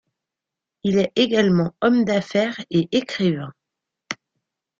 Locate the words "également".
1.15-1.75